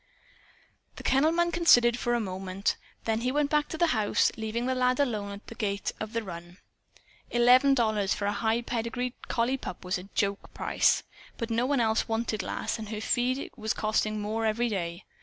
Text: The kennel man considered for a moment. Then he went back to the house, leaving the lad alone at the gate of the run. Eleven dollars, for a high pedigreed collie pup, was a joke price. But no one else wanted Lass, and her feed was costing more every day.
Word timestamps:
The 0.95 1.03
kennel 1.03 1.31
man 1.31 1.51
considered 1.51 1.95
for 1.95 2.15
a 2.15 2.19
moment. 2.19 2.75
Then 3.03 3.21
he 3.21 3.31
went 3.31 3.51
back 3.51 3.67
to 3.69 3.77
the 3.77 3.85
house, 3.93 4.31
leaving 4.35 4.65
the 4.65 4.73
lad 4.73 4.99
alone 4.99 5.31
at 5.31 5.45
the 5.45 5.53
gate 5.53 5.91
of 5.99 6.13
the 6.13 6.23
run. 6.23 6.57
Eleven 7.29 7.75
dollars, 7.75 8.11
for 8.15 8.25
a 8.25 8.31
high 8.31 8.63
pedigreed 8.63 9.13
collie 9.27 9.57
pup, 9.57 9.85
was 9.85 9.99
a 9.99 10.09
joke 10.15 10.51
price. 10.55 11.03
But 11.37 11.51
no 11.51 11.67
one 11.67 11.79
else 11.79 12.07
wanted 12.07 12.41
Lass, 12.41 12.79
and 12.79 12.89
her 12.89 12.99
feed 12.99 13.51
was 13.55 13.75
costing 13.75 14.19
more 14.19 14.43
every 14.43 14.69
day. 14.69 15.05